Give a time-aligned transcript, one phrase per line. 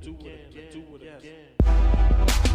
[0.00, 2.50] do it again, do it again.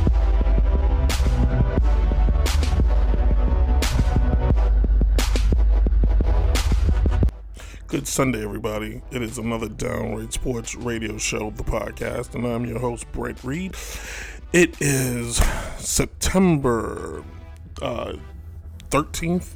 [7.87, 9.01] Good Sunday, everybody.
[9.11, 13.75] It is another Downright Sports Radio Show, the podcast, and I'm your host, Brent Reed.
[14.51, 15.37] It is
[15.77, 17.23] September
[17.81, 18.13] uh,
[18.89, 19.55] 13th,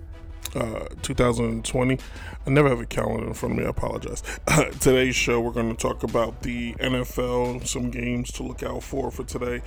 [0.55, 1.99] uh, 2020.
[2.45, 4.23] I never have a calendar in front of me, I apologize.
[4.79, 9.11] today's show, we're going to talk about the NFL, some games to look out for
[9.11, 9.61] for today.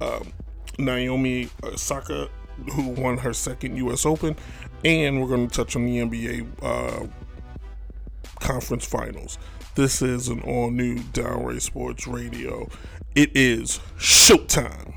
[0.00, 0.32] Um,
[0.78, 2.28] Naomi Osaka,
[2.72, 4.06] who won her second U.S.
[4.06, 4.36] Open,
[4.84, 7.06] and we're going to touch on the NBA uh,
[8.40, 9.38] conference finals.
[9.74, 12.68] This is an all new Downright Sports Radio.
[13.14, 14.94] It is showtime.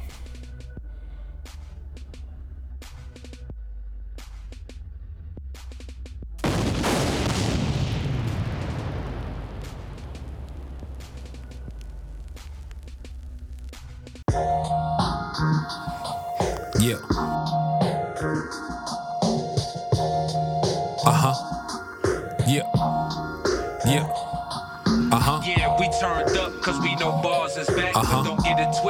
[27.69, 28.30] Uh-huh.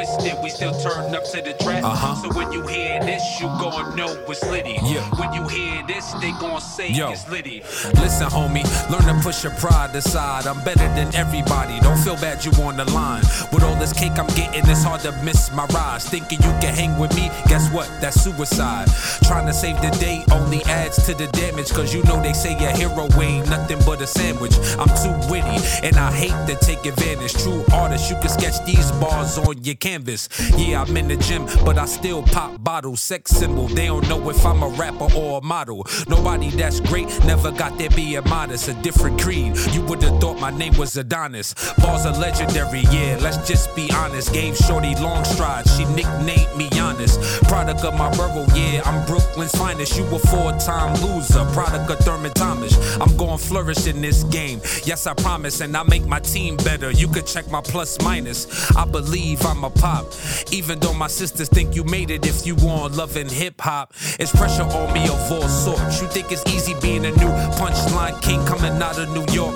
[0.02, 1.83] Twisted, we still turn up to the track.
[1.83, 2.16] Uh-huh.
[2.16, 4.77] So when you hear this, you gon' know it's litty.
[4.83, 5.08] Yeah.
[5.19, 7.11] When you hear this, they gon' say Yo.
[7.11, 7.61] it's litty.
[8.02, 10.47] Listen, homie, learn to push your pride aside.
[10.47, 11.80] I'm better than everybody.
[11.81, 13.23] Don't feel bad you on the line.
[13.52, 16.05] With all this cake I'm getting, it's hard to miss my rise.
[16.08, 17.89] Thinking you can hang with me, guess what?
[18.02, 18.88] That's suicide.
[19.23, 21.71] Trying to save the day only adds to the damage.
[21.71, 24.55] Cause you know they say a hero ain't nothing but a sandwich.
[24.80, 27.33] I'm too witty, and I hate to take advantage.
[27.33, 29.91] True artist, you can sketch these bars on your canvas.
[30.58, 33.02] Yeah, I'm in the gym, but I still pop bottles.
[33.02, 35.86] Sex symbol, they don't know if I'm a rapper or a model.
[36.08, 38.70] Nobody that's great never got there being modest.
[38.70, 39.58] A different creed.
[39.72, 41.53] You would have thought my name was Adonis.
[41.80, 44.33] Bars are legendary, yeah, let's just be honest.
[44.33, 47.20] Gave Shorty long strides, she nicknamed me honest.
[47.44, 49.98] Product of my borough, yeah, I'm Brooklyn's finest.
[49.98, 52.73] You a four time loser, product of Thurman Thomas.
[52.99, 54.61] I'm going flourish in this game.
[54.86, 56.92] Yes, I promise, and I make my team better.
[56.92, 58.71] You could check my plus minus.
[58.76, 60.05] I believe I'm a pop.
[60.52, 63.93] Even though my sisters think you made it if you want love and hip hop.
[64.19, 66.02] It's pressure on me of all sorts.
[66.02, 69.55] You think it's easy being a new punchline king coming out of New York?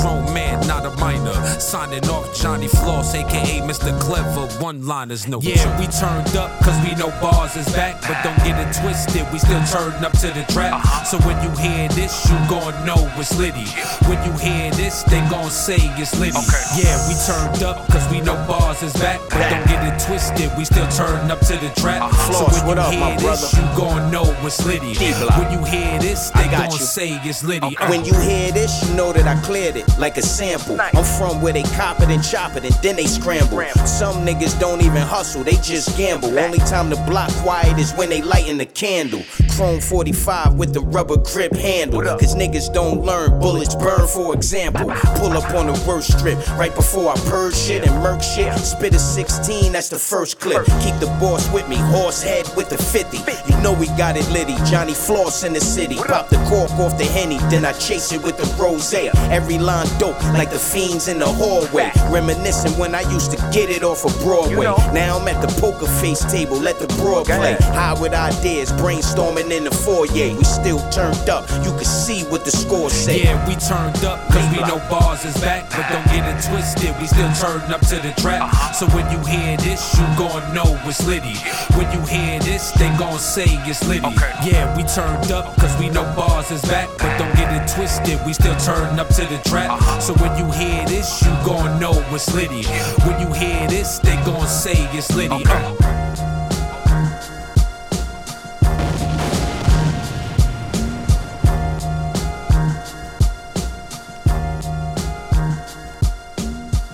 [0.00, 1.34] Grown man, not a minor.
[1.58, 3.90] Signing off Johnny Floss, aka Mr.
[4.00, 4.46] Clever.
[4.62, 8.00] One liners, no Yeah, we turned up cause we know bars is back.
[8.02, 10.74] But don't get it twisted, we still turn up to the trap.
[10.74, 11.04] Uh-huh.
[11.04, 13.66] So when you hear this, you gon' know it's litty.
[14.06, 16.38] When you hear this, they gon' say it's litty.
[16.78, 19.20] Yeah, we turned up cause we know bars is back.
[19.30, 22.10] But don't get it twisted, we still turn up to the trap.
[22.12, 23.70] So Floss, when what you up, hear this, brother?
[23.72, 24.94] you gon' know it's litty.
[24.94, 25.38] D-Block.
[25.38, 27.76] When you hear this, they I got gon' say it's litty.
[27.76, 27.88] Uh.
[27.88, 30.78] When you hear this, you know that I cleared it like a sample.
[30.80, 33.60] I'm from where they cop it and chop it and then they scramble.
[33.86, 36.38] Some niggas don't even hustle, they just gamble.
[36.38, 39.22] Only time the block quiet is when they lightin' the candle.
[39.56, 42.02] Chrome 45 with the rubber grip handle.
[42.02, 44.86] Cause niggas don't learn, bullets burn for example.
[45.16, 48.52] Pull up on the worst strip right before I purge shit and murk shit.
[48.58, 50.64] Spit a 16, that's the first clip.
[50.80, 53.18] Keep the boss with me, horse head with the 50.
[53.50, 54.56] You know we got it litty.
[54.70, 55.96] Johnny Floss in the city.
[55.96, 58.92] Pop the cork off the henny, then I chase it with the rose.
[58.94, 61.90] Every line dope, like the fiends in the hallway.
[62.10, 64.66] Reminiscing when I used to get it off of Broadway.
[64.92, 67.56] Now I'm at the poker face table, let the broad play.
[67.60, 70.36] High with ideas, brainstorming in the foyer.
[70.36, 73.24] We still turned up, you can see what the score say.
[73.24, 75.70] Yeah, we turned up cause we know bars is back.
[75.70, 78.42] But don't get it twisted, we still turn up to the trap.
[78.42, 78.72] Uh-huh.
[78.72, 81.36] So when you hear this, you gon' know it's Liddy.
[81.76, 84.12] When you hear this, they gon' say it's litty.
[84.42, 86.88] Yeah, we turned up cause we know bars is back.
[86.98, 89.80] But don't get it twisted, we still turn up to the trap.
[90.00, 92.64] So when you hear this, you gon' know it's Liddy.
[93.06, 95.44] When you hear this, they gon' say it's litty.
[95.46, 95.94] Uh.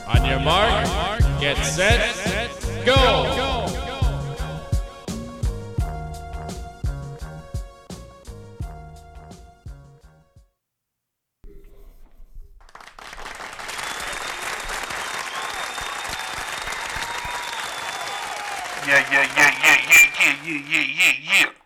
[0.08, 2.29] On your mark, get set,
[2.84, 2.94] go.
[18.86, 21.59] Yeah, yeah, yeah, yeah, yeah, yeah, yeah, yeah, yeah.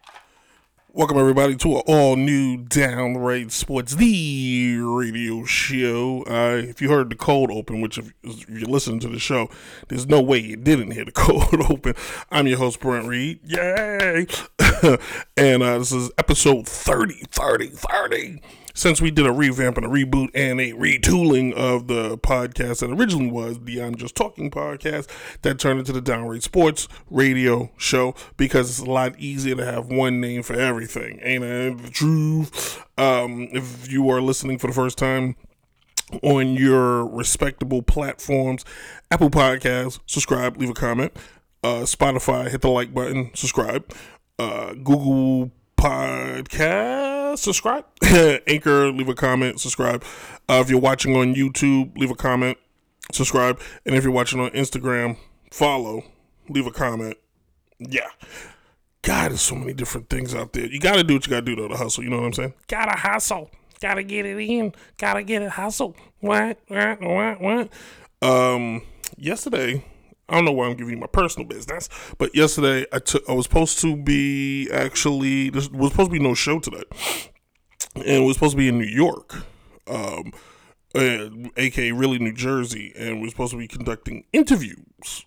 [0.96, 6.22] Welcome everybody to an all new Downright Sports, the radio show.
[6.22, 9.50] Uh, if you heard the cold open, which if, if you listen to the show,
[9.88, 11.96] there's no way you didn't hear the cold open.
[12.30, 13.40] I'm your host Brent Reed.
[13.42, 14.28] Yay!
[15.36, 18.40] and uh, this is episode 30, 30, 30
[18.74, 22.90] since we did a revamp and a reboot and a retooling of the podcast that
[22.90, 25.08] originally was the I'm Just Talking podcast,
[25.42, 29.86] that turned into the Downright Sports radio show because it's a lot easier to have
[29.86, 31.20] one name for everything.
[31.22, 32.84] Ain't it the truth?
[32.98, 35.36] Um, if you are listening for the first time,
[36.22, 38.64] on your respectable platforms
[39.10, 41.12] Apple Podcasts, subscribe, leave a comment.
[41.62, 43.90] Uh, Spotify, hit the like button, subscribe.
[44.38, 47.84] Uh, Google Podcast, subscribe.
[48.46, 50.04] Anchor, leave a comment, subscribe.
[50.48, 52.58] Uh, if you're watching on YouTube, leave a comment,
[53.12, 53.60] subscribe.
[53.86, 55.16] And if you're watching on Instagram,
[55.50, 56.04] follow,
[56.48, 57.16] leave a comment.
[57.78, 58.08] Yeah.
[59.02, 60.66] God, there's so many different things out there.
[60.66, 62.04] You got to do what you got to do, though, to hustle.
[62.04, 62.54] You know what I'm saying?
[62.68, 63.50] Got to hustle.
[63.84, 64.72] Gotta get it in.
[64.96, 65.94] Gotta get it hustle.
[66.20, 66.58] What?
[66.68, 67.02] What?
[67.02, 67.40] What?
[67.40, 67.68] What?
[68.22, 68.80] Um,
[69.18, 69.84] yesterday,
[70.28, 71.88] I don't know why I'm giving you my personal business,
[72.18, 73.28] but yesterday I took.
[73.28, 75.50] I was supposed to be actually.
[75.50, 76.84] There was supposed to be no show today,
[77.94, 79.34] and it was supposed to be in New York.
[79.86, 80.32] Um,
[80.94, 85.26] and, aka really New Jersey, and we're supposed to be conducting interviews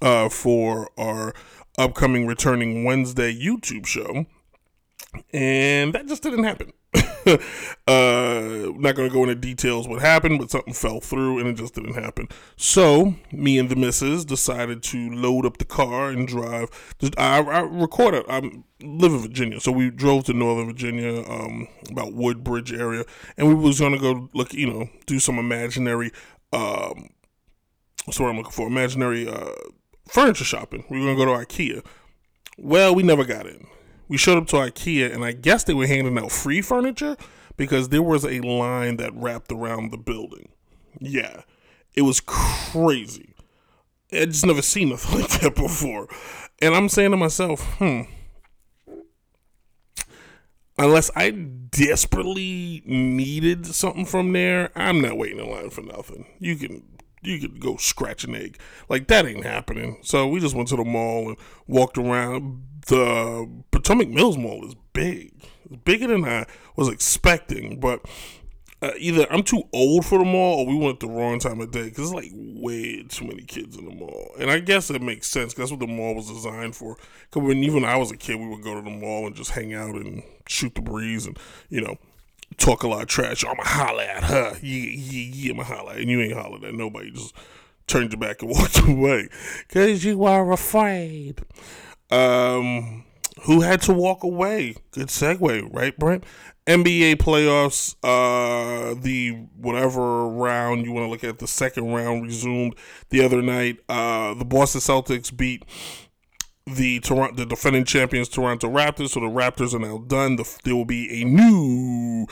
[0.00, 1.34] uh, for our
[1.78, 4.26] upcoming returning Wednesday YouTube show,
[5.32, 6.72] and that just didn't happen.
[7.86, 11.54] uh, not going to go into details what happened, but something fell through and it
[11.54, 12.28] just didn't happen.
[12.56, 16.68] So me and the missus decided to load up the car and drive.
[17.16, 18.24] I, I recorded.
[18.28, 18.40] I
[18.82, 23.04] live in Virginia, so we drove to Northern Virginia, um, about Woodbridge area,
[23.36, 26.10] and we was going to go look, you know, do some imaginary.
[26.52, 27.08] Um,
[28.04, 28.66] what's what I'm looking for?
[28.66, 29.52] Imaginary uh,
[30.08, 30.84] furniture shopping.
[30.90, 31.86] We were going to go to IKEA.
[32.58, 33.66] Well, we never got in
[34.12, 37.16] we showed up to IKEA, and I guess they were handing out free furniture
[37.56, 40.50] because there was a line that wrapped around the building.
[41.00, 41.44] Yeah,
[41.94, 43.34] it was crazy.
[44.12, 46.08] I just never seen nothing like that before.
[46.60, 48.02] And I'm saying to myself, hmm,
[50.76, 56.26] unless I desperately needed something from there, I'm not waiting in line for nothing.
[56.38, 56.82] You can
[57.22, 58.58] you could go scratch an egg.
[58.88, 59.98] Like that ain't happening.
[60.02, 61.36] So we just went to the mall and
[61.66, 62.66] walked around.
[62.86, 65.32] The Potomac Mills Mall is big.
[65.64, 66.46] It's bigger than I
[66.76, 68.04] was expecting, but
[68.82, 71.70] uh, either I'm too old for the mall or we went the wrong time of
[71.70, 74.32] day because it's like way too many kids in the mall.
[74.40, 76.96] And I guess it makes sense because that's what the mall was designed for.
[77.30, 79.52] Because when even I was a kid, we would go to the mall and just
[79.52, 81.38] hang out and shoot the breeze and,
[81.68, 81.96] you know,
[82.56, 83.44] talk a lot of trash.
[83.44, 84.58] I'ma holler at her.
[84.62, 85.94] Yeah, yeah, yeah, I'ma holler.
[85.94, 87.10] And you ain't hollering at nobody.
[87.10, 87.34] just
[87.86, 89.28] turned your back and walked away.
[89.66, 91.42] Because you are afraid.
[92.10, 93.04] Um,
[93.44, 94.76] who had to walk away?
[94.92, 96.24] Good segue, right, Brent?
[96.66, 102.76] NBA playoffs, uh, the whatever round you want to look at, the second round resumed
[103.08, 103.78] the other night.
[103.88, 105.64] Uh, the Boston Celtics beat
[106.66, 109.10] the Toronto, the defending champions Toronto Raptors.
[109.10, 110.36] So the Raptors are now done.
[110.36, 112.26] The, there will be a new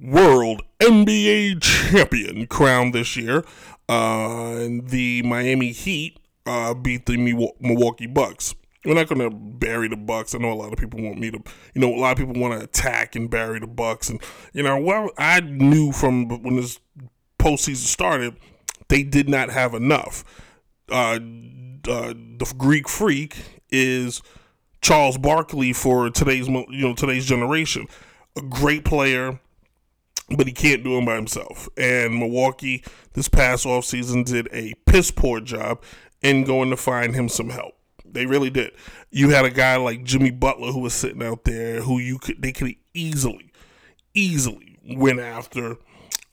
[0.00, 3.44] world NBA champion crowned this year.
[3.88, 7.16] Uh, and the Miami Heat uh, beat the
[7.60, 8.54] Milwaukee Bucks.
[8.84, 10.34] We're not going to bury the Bucks.
[10.34, 11.42] I know a lot of people want me to,
[11.74, 14.08] you know, a lot of people want to attack and bury the Bucks.
[14.08, 14.22] And
[14.54, 16.80] you know, well, I knew from when this
[17.38, 18.36] postseason started,
[18.88, 20.24] they did not have enough.
[20.88, 21.18] Uh,
[21.88, 23.36] uh, the Greek Freak
[23.70, 24.22] is
[24.80, 27.86] Charles Barkley for today's you know today's generation.
[28.36, 29.40] A great player,
[30.36, 31.68] but he can't do it by himself.
[31.76, 35.82] And Milwaukee this past offseason did a piss poor job
[36.22, 37.74] in going to find him some help.
[38.04, 38.72] They really did.
[39.10, 42.42] You had a guy like Jimmy Butler who was sitting out there who you could
[42.42, 43.52] they could easily,
[44.14, 45.76] easily win after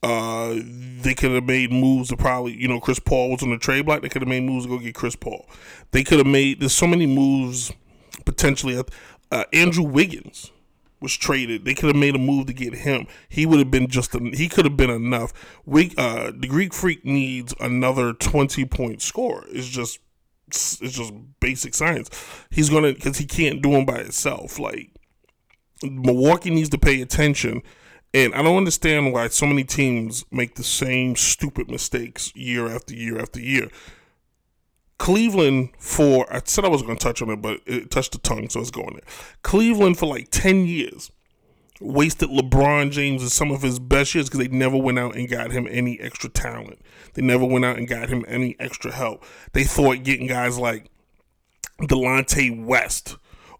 [0.04, 0.56] uh,
[1.02, 3.86] they could have made moves to probably, you know, Chris Paul was on the trade
[3.86, 4.02] block.
[4.02, 5.48] They could have made moves to go get Chris Paul.
[5.92, 7.72] They could have made, there's so many moves
[8.26, 8.82] potentially.
[9.32, 10.52] Uh, Andrew Wiggins
[11.02, 11.66] was traded.
[11.66, 13.08] They could have made a move to get him.
[13.28, 15.34] He would have been just, a, he could have been enough.
[15.66, 19.46] We, uh, the Greek Freak needs another 20 point score.
[19.50, 20.00] It's just,
[20.48, 22.10] it's just basic science.
[22.52, 24.60] He's going to, because he can't do them by himself.
[24.60, 24.92] Like,
[25.84, 27.62] Milwaukee needs to pay attention
[28.26, 32.94] and I don't understand why so many teams make the same stupid mistakes year after
[32.94, 33.70] year after year.
[34.98, 38.18] Cleveland for I said I was going to touch on it, but it touched the
[38.18, 39.04] tongue, so it's going there.
[39.44, 41.12] Cleveland for like ten years
[41.80, 45.30] wasted LeBron James in some of his best years because they never went out and
[45.30, 46.80] got him any extra talent.
[47.14, 49.24] They never went out and got him any extra help.
[49.54, 50.90] They thought getting guys like
[51.82, 53.18] Delonte West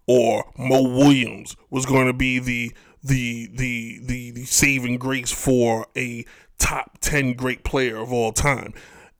[0.08, 2.74] or Mo Williams was going to be the
[3.04, 6.26] the the the, the saving grace for a
[6.58, 8.74] top 10 great player of all time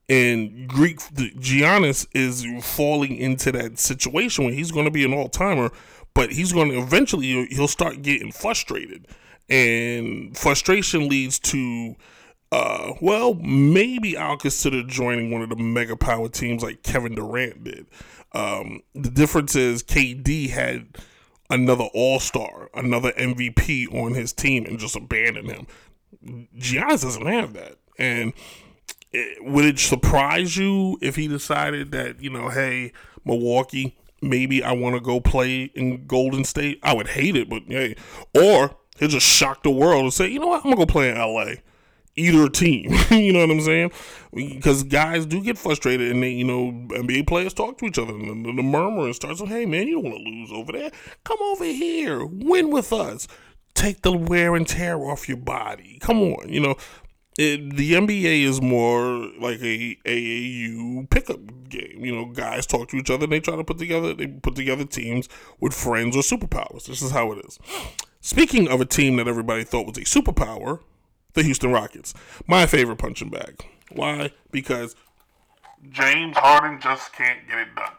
[0.08, 5.28] and Greek Giannis is falling into that situation where he's going to be an all
[5.28, 5.70] timer,
[6.14, 9.06] but he's going to eventually he'll start getting frustrated,
[9.50, 11.94] and frustration leads to
[12.50, 17.64] uh, well, maybe I'll consider joining one of the mega power teams like Kevin Durant
[17.64, 17.86] did.
[18.32, 20.96] Um, the difference is KD had
[21.50, 25.66] another All Star, another MVP on his team, and just abandon him.
[26.58, 28.32] Giannis doesn't have that, and
[29.12, 32.92] it, would it surprise you if he decided that you know, hey,
[33.24, 36.80] Milwaukee, maybe I want to go play in Golden State?
[36.82, 37.96] I would hate it, but hey,
[38.34, 41.10] or he'll just shock the world and say, you know what, I'm gonna go play
[41.10, 41.54] in LA
[42.18, 42.92] either team.
[43.10, 43.92] you know what I'm saying?
[44.32, 48.12] Because guys do get frustrated, and they, you know, NBA players talk to each other,
[48.12, 49.40] and the, the murmuring starts.
[49.40, 50.90] Hey, man, you don't want to lose over there.
[51.24, 53.28] Come over here, win with us.
[53.74, 55.98] Take the wear and tear off your body.
[56.00, 56.76] Come on, you know.
[57.38, 62.04] It, the NBA is more like a AAU pickup game.
[62.04, 64.56] You know, guys talk to each other and they try to put together they put
[64.56, 65.28] together teams
[65.60, 66.86] with friends or superpowers.
[66.86, 67.60] This is how it is.
[68.20, 70.80] Speaking of a team that everybody thought was a superpower,
[71.34, 72.14] the Houston Rockets.
[72.46, 73.64] My favorite punching bag.
[73.92, 74.32] Why?
[74.50, 74.96] Because
[75.90, 77.92] James Harden just can't get it done.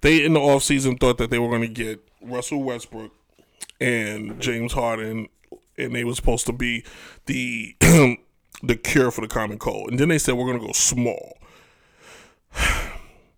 [0.00, 3.12] They in the offseason thought that they were going to get Russell Westbrook
[3.80, 5.28] and James Harden
[5.76, 6.84] and they were supposed to be
[7.26, 7.74] the
[8.62, 9.90] the cure for the common cold.
[9.90, 11.38] And then they said we're going to go small.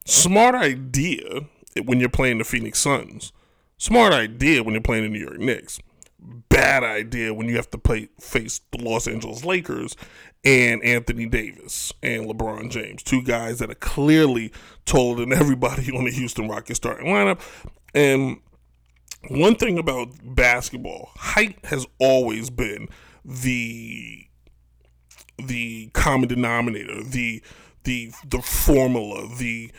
[0.05, 1.47] Smart idea
[1.85, 3.33] when you're playing the Phoenix Suns.
[3.79, 5.81] Smart idea when you're playing the New York Knicks
[6.19, 9.97] bad idea when you have to play face the Los Angeles Lakers
[10.45, 14.53] and Anthony Davis and LeBron James, two guys that are clearly
[14.85, 17.41] taller than everybody on the Houston Rockets starting lineup.
[17.95, 18.41] And
[19.29, 22.89] one thing about basketball, height has always been
[23.25, 24.27] the
[25.39, 27.43] the common denominator, the
[27.85, 29.71] the the formula, the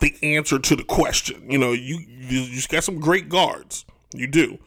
[0.00, 1.50] the answer to the question.
[1.50, 3.84] You know, you you, you got some great guards.
[4.14, 4.58] You do.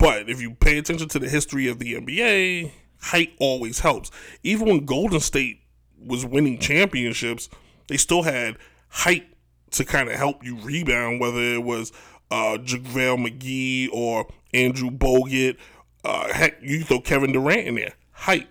[0.00, 4.10] But if you pay attention to the history of the NBA, height always helps.
[4.42, 5.60] Even when Golden State
[6.02, 7.50] was winning championships,
[7.88, 8.56] they still had
[8.88, 9.26] height
[9.72, 11.92] to kind of help you rebound, whether it was
[12.30, 15.58] uh, JaVale McGee or Andrew Bogut.
[16.02, 17.92] Uh, heck, you throw Kevin Durant in there.
[18.12, 18.48] Height.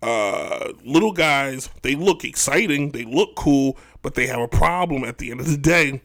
[0.00, 5.18] Uh, little guys, they look exciting, they look cool, but they have a problem at
[5.18, 6.02] the end of the day.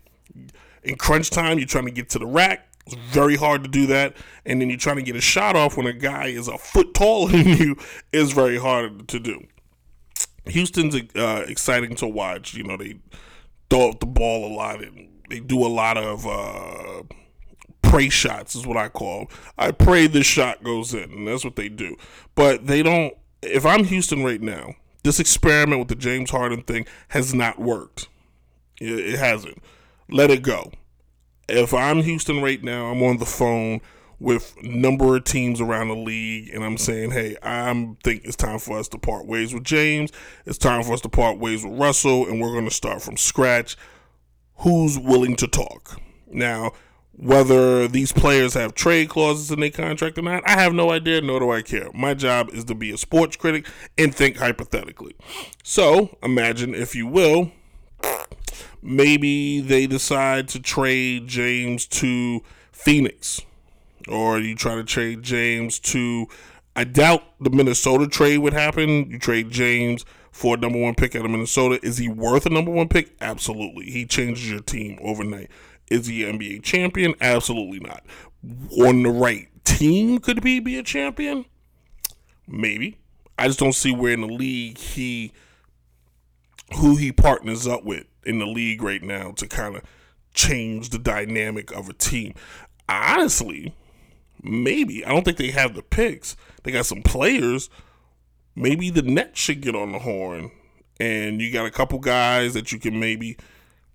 [0.83, 2.66] In crunch time, you're trying to get to the rack.
[2.87, 4.15] It's very hard to do that.
[4.45, 6.93] And then you're trying to get a shot off when a guy is a foot
[6.93, 7.75] taller than you
[8.13, 9.45] is very hard to do.
[10.45, 12.53] Houston's uh, exciting to watch.
[12.53, 12.99] You know, they
[13.69, 17.03] throw up the ball a lot and they do a lot of uh,
[17.81, 19.29] pray shots, is what I call.
[19.57, 21.97] I pray this shot goes in, and that's what they do.
[22.35, 23.13] But they don't.
[23.41, 28.07] If I'm Houston right now, this experiment with the James Harden thing has not worked.
[28.79, 29.61] It hasn't.
[30.09, 30.71] Let it go
[31.47, 33.81] if I'm Houston right now, I'm on the phone
[34.19, 38.59] with number of teams around the league and I'm saying, hey, I'm think it's time
[38.59, 40.11] for us to part ways with James.
[40.45, 43.17] It's time for us to part ways with Russell, and we're going to start from
[43.17, 43.77] scratch.
[44.57, 46.01] Who's willing to talk?
[46.27, 46.71] Now,
[47.17, 51.21] whether these players have trade clauses in their contract or not, I have no idea,
[51.21, 51.91] nor do I care.
[51.93, 55.15] My job is to be a sports critic and think hypothetically.
[55.63, 57.51] So, imagine, if you will,
[58.81, 62.41] maybe they decide to trade James to
[62.71, 63.41] Phoenix,
[64.07, 66.27] or you try to trade James to.
[66.75, 69.09] I doubt the Minnesota trade would happen.
[69.09, 71.79] You trade James for a number one pick out of Minnesota.
[71.83, 73.15] Is he worth a number one pick?
[73.19, 73.89] Absolutely.
[73.89, 75.49] He changes your team overnight.
[75.89, 77.15] Is he NBA champion?
[77.19, 78.03] Absolutely not.
[78.79, 81.45] On the right team, could he be a champion?
[82.47, 82.99] Maybe.
[83.39, 85.31] I just don't see where in the league he
[86.75, 89.83] who he partners up with in the league right now to kind of
[90.33, 92.33] change the dynamic of a team.
[92.89, 93.73] Honestly,
[94.43, 95.05] maybe.
[95.05, 96.35] I don't think they have the picks.
[96.63, 97.69] They got some players.
[98.55, 100.51] Maybe the Nets should get on the horn.
[100.99, 103.37] And you got a couple guys that you can maybe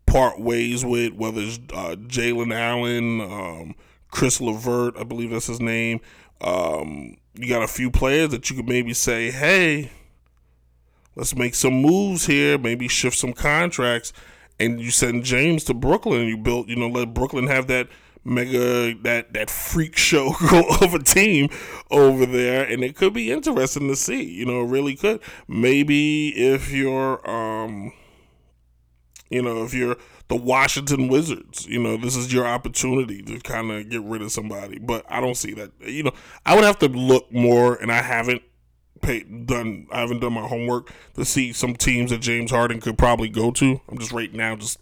[0.06, 3.74] part ways with, whether it's uh, Jaylen Allen, um,
[4.12, 6.00] Caris LeVert, I believe that's his name.
[6.40, 9.90] Um, you got a few players that you could maybe say, hey,
[11.14, 14.12] let's make some moves here, maybe shift some contracts,
[14.58, 17.88] and you send James to Brooklyn and you build, you know, let Brooklyn have that
[18.24, 20.34] mega that that freak show
[20.80, 21.48] of a team
[21.90, 22.64] over there.
[22.64, 25.20] And it could be interesting to see you know really could.
[25.48, 27.92] Maybe if you're um
[29.30, 29.96] you know if you're
[30.28, 34.32] the Washington Wizards you know this is your opportunity to kind of get rid of
[34.32, 34.78] somebody.
[34.78, 36.12] But I don't see that you know
[36.46, 38.42] I would have to look more and I haven't
[39.02, 39.86] done.
[39.90, 43.50] I haven't done my homework to see some teams that James Harden could probably go
[43.52, 43.80] to.
[43.88, 44.78] I'm just right now just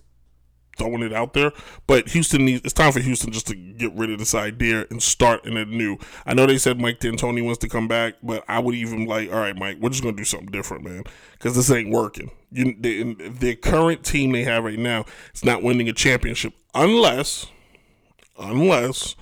[0.81, 1.53] throwing it out there.
[1.87, 5.03] But Houston needs it's time for Houston just to get rid of this idea and
[5.03, 5.99] start in it new.
[6.27, 9.31] I know they said Mike D'Antoni wants to come back, but I would even like,
[9.31, 12.31] all right, Mike, we're just gonna do something different, man, because this ain't working.
[12.50, 17.47] You, the, the current team they have right now is not winning a championship unless,
[18.39, 19.17] unless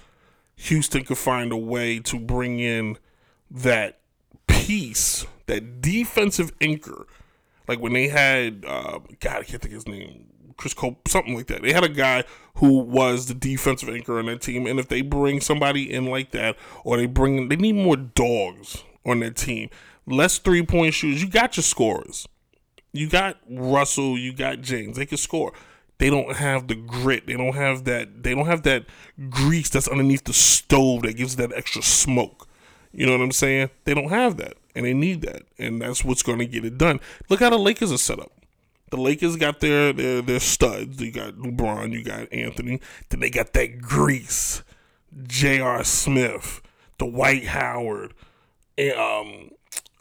[0.57, 2.99] Houston could find a way to bring in
[3.51, 4.01] that
[4.59, 7.07] piece, that defensive anchor.
[7.67, 11.47] Like when they had, uh, God, I can't think his name, Chris Cole, something like
[11.49, 11.63] that.
[11.63, 12.25] They had a guy
[12.57, 16.31] who was the defensive anchor on that team, and if they bring somebody in like
[16.33, 19.71] that, or they bring, they need more dogs on that team.
[20.07, 21.23] Less three point shooters.
[21.23, 22.27] You got your scorers.
[22.93, 24.19] You got Russell.
[24.19, 24.97] You got James.
[24.97, 25.53] They can score
[25.99, 27.27] they don't have the grit.
[27.27, 28.23] They don't have that.
[28.23, 28.87] They don't have that
[29.29, 32.48] grease that's underneath the stove that gives that extra smoke.
[32.99, 33.71] You know what I'm saying?
[33.85, 36.77] They don't have that, and they need that, and that's what's going to get it
[36.77, 36.99] done.
[37.29, 38.33] Look how the Lakers are set up.
[38.91, 41.01] The Lakers got their their, their studs.
[41.01, 41.93] You got LeBron.
[41.93, 42.81] You got Anthony.
[43.09, 44.65] Then they got that grease.
[45.23, 45.85] J.R.
[45.85, 46.61] Smith,
[46.99, 48.15] Dwight Howard,
[48.77, 49.51] and um,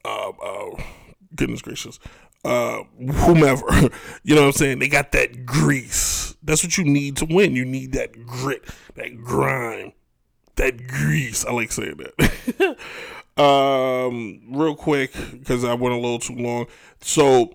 [0.04, 0.82] uh, uh,
[1.36, 2.00] goodness gracious,
[2.44, 3.66] uh, whomever.
[4.24, 4.80] You know what I'm saying?
[4.80, 6.36] They got that grease.
[6.42, 7.56] That's what you need to win.
[7.56, 9.94] You need that grit, that grime,
[10.58, 11.46] that grease.
[11.46, 12.78] I like saying that.
[13.42, 16.68] um, real quick, because I went a little too long.
[17.02, 17.54] So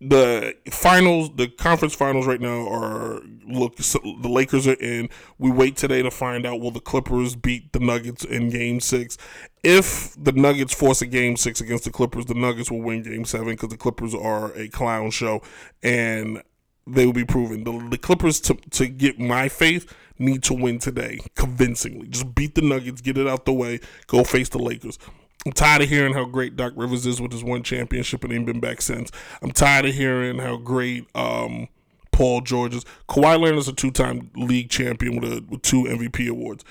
[0.00, 3.80] the finals, the conference finals right now are look.
[3.80, 5.08] So The Lakers are in.
[5.38, 9.16] We wait today to find out will the Clippers beat the Nuggets in Game Six.
[9.62, 13.24] If the Nuggets force a Game Six against the Clippers, the Nuggets will win Game
[13.24, 15.42] Seven because the Clippers are a clown show
[15.82, 16.42] and
[16.86, 17.64] they will be proven.
[17.64, 22.08] The, the Clippers to to get my faith need to win today convincingly.
[22.08, 24.98] Just beat the Nuggets, get it out the way, go face the Lakers.
[25.46, 28.46] I'm tired of hearing how great Doc Rivers is with his one championship and ain't
[28.46, 29.10] been back since.
[29.42, 31.68] I'm tired of hearing how great um,
[32.12, 32.84] Paul George is.
[33.08, 36.64] Kawhi Leonard is a two-time league champion with, a, with two MVP awards.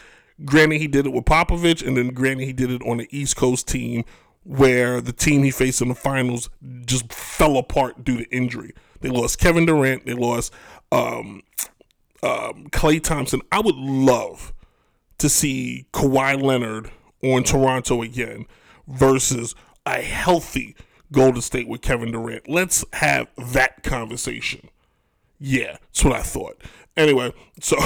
[0.43, 3.35] Granted, he did it with Popovich, and then granted, he did it on the East
[3.35, 4.03] Coast team
[4.43, 6.49] where the team he faced in the finals
[6.85, 8.73] just fell apart due to injury.
[9.01, 10.05] They lost Kevin Durant.
[10.05, 10.53] They lost
[10.91, 11.43] um,
[12.23, 13.41] um, Klay Thompson.
[13.51, 14.53] I would love
[15.19, 16.89] to see Kawhi Leonard
[17.21, 18.45] on Toronto again
[18.87, 19.53] versus
[19.85, 20.75] a healthy
[21.11, 22.49] Golden State with Kevin Durant.
[22.49, 24.69] Let's have that conversation.
[25.39, 26.61] Yeah, that's what I thought.
[26.95, 27.77] Anyway, so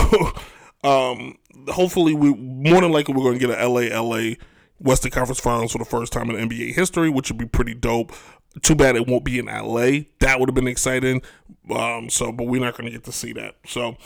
[0.83, 4.35] um, hopefully we more than likely we're going to get a LA LA
[4.79, 8.13] Western Conference Finals for the first time in NBA history, which would be pretty dope.
[8.61, 10.05] Too bad it won't be in LA.
[10.19, 11.21] That would have been exciting.
[11.69, 13.55] Um, so, but we're not going to get to see that.
[13.65, 13.97] So,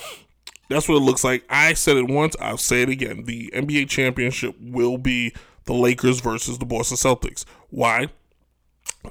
[0.69, 1.43] that's what it looks like.
[1.49, 2.35] I said it once.
[2.39, 3.25] I'll say it again.
[3.25, 5.33] The NBA championship will be
[5.65, 7.45] the Lakers versus the Boston Celtics.
[7.69, 8.07] Why?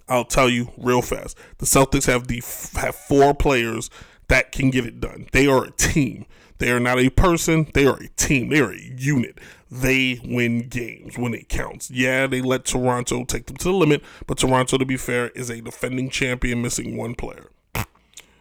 [0.08, 1.36] I'll tell you real fast.
[1.58, 2.42] The Celtics have the
[2.80, 3.90] have four players
[4.28, 5.26] that can get it done.
[5.32, 6.26] They are a team.
[6.60, 7.68] They are not a person.
[7.72, 8.50] They are a team.
[8.50, 9.38] They are a unit.
[9.70, 11.90] They win games when it counts.
[11.90, 15.48] Yeah, they let Toronto take them to the limit, but Toronto, to be fair, is
[15.48, 17.50] a defending champion missing one player.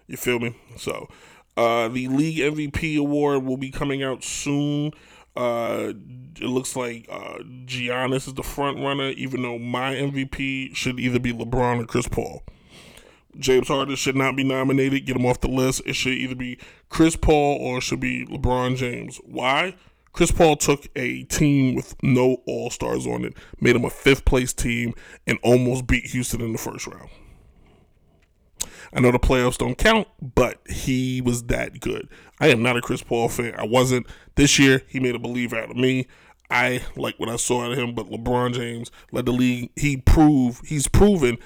[0.08, 0.56] You feel me?
[0.76, 1.08] So,
[1.56, 4.92] uh, the league MVP award will be coming out soon.
[5.36, 5.94] Uh,
[6.36, 11.20] it looks like uh, Giannis is the front runner, even though my MVP should either
[11.20, 12.44] be LeBron or Chris Paul.
[13.38, 15.06] James Harden should not be nominated.
[15.06, 15.82] Get him off the list.
[15.86, 16.58] It should either be
[16.90, 19.20] Chris Paul or it should be LeBron James.
[19.24, 19.76] Why?
[20.12, 24.26] Chris Paul took a team with no All Stars on it, made him a fifth
[24.26, 24.94] place team,
[25.28, 27.10] and almost beat Houston in the first round.
[28.92, 32.10] I know the playoffs don't count, but he was that good.
[32.40, 33.54] I am not a Chris Paul fan.
[33.56, 34.82] I wasn't this year.
[34.88, 36.08] He made a believer out of me.
[36.50, 39.70] I like what I saw out of him, but LeBron James led the league.
[39.76, 41.38] He proved he's proven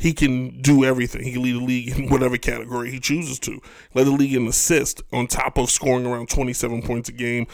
[0.00, 1.22] he can do everything.
[1.24, 3.60] He can lead the league in whatever category he chooses to.
[3.92, 7.46] Led the league in assist on top of scoring around 27 points a game,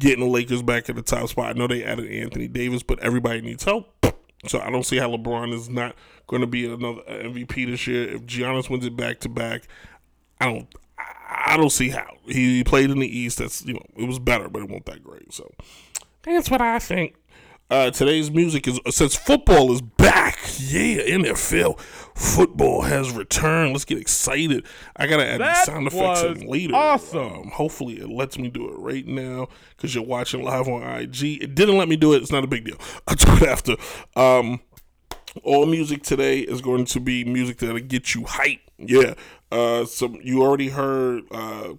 [0.00, 1.50] getting the Lakers back at the top spot.
[1.50, 4.04] I know they added Anthony Davis, but everybody needs help.
[4.48, 5.94] So I don't see how LeBron is not
[6.26, 8.16] going to be another MVP this year.
[8.16, 9.68] If Giannis wins it back to back,
[10.40, 10.74] I don't.
[10.98, 13.38] I don't see how he played in the East.
[13.38, 15.32] That's you know it was better, but it wasn't that great.
[15.32, 15.48] So
[16.24, 17.14] that's what I think.
[17.72, 20.38] Uh, today's music is since football is back.
[20.58, 23.72] Yeah, NFL football has returned.
[23.72, 24.66] Let's get excited.
[24.94, 26.74] I gotta add That sound effects in later.
[26.74, 27.32] awesome.
[27.32, 31.42] Um, hopefully, it lets me do it right now because you're watching live on IG.
[31.42, 32.20] It didn't let me do it.
[32.20, 32.76] It's not a big deal.
[33.08, 33.76] I'll do it after.
[34.16, 34.60] Um,
[35.42, 38.60] all music today is going to be music that'll get you hype.
[38.76, 39.14] Yeah.
[39.50, 41.22] Uh, some you already heard.
[41.30, 41.74] Uh,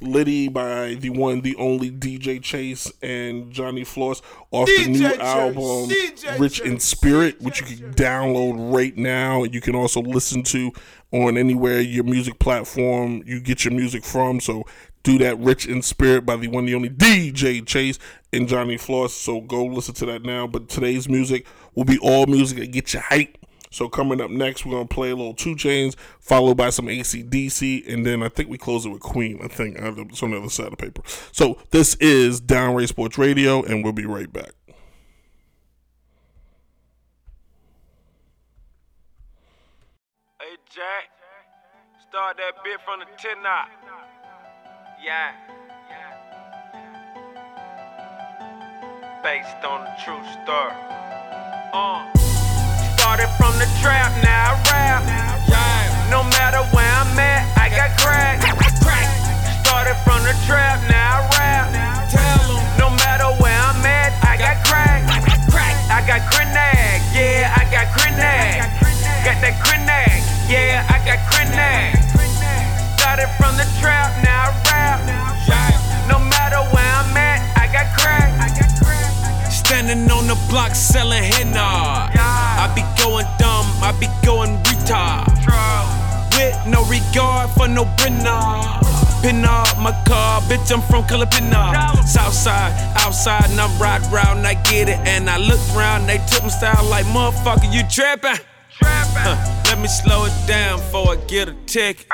[0.00, 5.18] Liddy by the one, the only DJ Chase and Johnny Floss off the new Chase,
[5.18, 9.42] album DJ Rich in Chase, Spirit, which you can download right now.
[9.42, 10.72] You can also listen to
[11.10, 14.40] on anywhere your music platform you get your music from.
[14.40, 14.64] So
[15.02, 17.98] do that Rich in Spirit by the one, the only DJ Chase
[18.32, 19.14] and Johnny Floss.
[19.14, 20.46] So go listen to that now.
[20.46, 23.36] But today's music will be all music that gets you hype.
[23.70, 27.84] So coming up next, we're gonna play a little 2 Chainz, followed by some ACDC,
[27.86, 29.38] and then I think we close it with Queen.
[29.42, 31.02] I think it's on the other side of paper.
[31.32, 34.52] So this is Downright Sports Radio, and we'll be right back.
[40.40, 41.10] Hey Jack,
[42.08, 43.68] start that bit from the 10 knot.
[45.04, 45.32] Yeah.
[49.22, 50.72] Based on the true story.
[51.72, 52.27] Uh.
[53.08, 55.02] Started from the trap, now I rap.
[56.12, 58.36] No matter where I'm at, I got crack.
[58.84, 59.08] Crack.
[59.64, 61.72] Started from the trap, now I rap.
[62.76, 65.08] No matter where I'm at, I got crack.
[65.48, 65.72] Crack.
[65.88, 68.60] I got grenade, yeah, I got grenade.
[69.24, 71.96] Got that grenade, yeah, I got grenade.
[73.00, 75.00] Started from the trap, now I rap.
[76.12, 78.36] No matter where I'm at, I got crack.
[79.50, 82.12] Standing on the block selling henna.
[82.68, 85.32] I be going dumb, I be going retard.
[86.36, 88.82] With no regard for no Brenna.
[89.22, 91.96] Pin up my car, bitch, I'm from Calabina.
[92.06, 94.98] Southside, outside, and I'm ride round, I get it.
[95.08, 98.44] And I look round, they took my style like, motherfucker, you trapping?
[98.80, 102.06] Huh, let me slow it down before I get a ticket.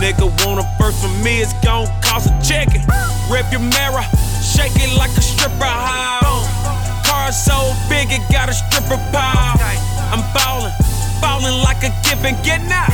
[0.00, 2.80] Nigga want a first from me, it's gon' cost a chicken.
[3.30, 4.02] Rip your mirror,
[4.42, 6.42] shake it like a stripper how.
[7.06, 9.87] Car so big, it got a stripper pile.
[10.10, 10.72] I'm ballin',
[11.20, 11.92] ballin' like a
[12.24, 12.88] and getting out.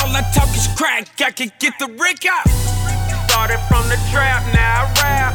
[0.00, 2.48] All I talk is crack, I can get the rick out.
[3.28, 5.32] Started from the trap, now I rap.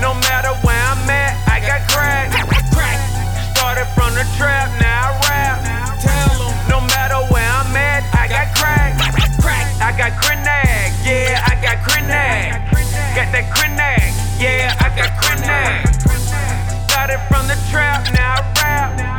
[0.00, 2.32] No matter where I'm at, I got crack.
[2.74, 2.98] Crack.
[3.54, 5.58] Started from the trap, now I rap.
[6.68, 8.96] No matter where I'm at, I got crack.
[9.40, 9.66] Crack.
[9.80, 12.60] I got grenade, yeah, I got grenade.
[13.14, 15.84] Got that grenade, yeah, I got grenade.
[16.90, 19.11] Started from the trap, now I rap.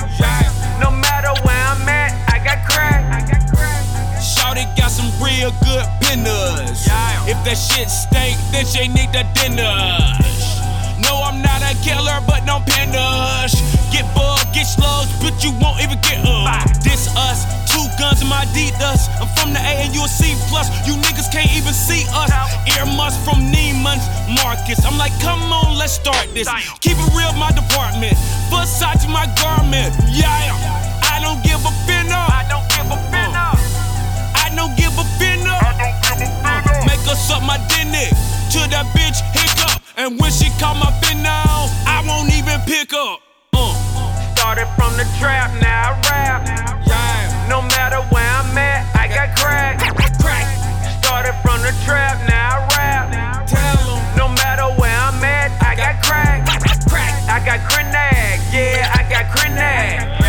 [4.63, 6.87] Shawty got some real good pinners.
[7.27, 10.59] If that shit stink, then she need the dinners.
[10.99, 13.53] No, I'm not a killer, but no pinners.
[13.91, 16.47] Get bugged, get slugs, but you won't even get up.
[16.83, 19.09] This us, two guns in my Adidas.
[19.19, 20.69] I'm from the A and you a C plus.
[20.87, 22.31] You niggas can't even see us.
[22.77, 24.83] Earmuffs from Neiman's Marcus.
[24.85, 26.47] I'm like, come on, let's start this.
[26.79, 28.15] Keep it real, my department.
[28.49, 29.95] Versace, my garment.
[30.11, 30.55] Yeah,
[31.03, 32.15] I don't give a finna.
[32.15, 32.42] I
[34.93, 35.57] give a finna.
[36.85, 37.87] Make her suck my dick
[38.49, 39.81] till that bitch hiccup.
[39.97, 41.43] And when she call my finna,
[41.87, 43.19] I won't even pick up.
[43.53, 43.73] Uh.
[44.35, 46.41] Started from the trap, now I rap.
[47.49, 49.79] No matter where I'm at, I got crack.
[50.21, 50.47] Crack.
[51.03, 53.47] Started from the trap, now I rap.
[54.17, 56.45] No matter where I'm at, I got crack.
[56.89, 57.13] Crack.
[57.29, 60.22] I got grenade, yeah, I got grenade.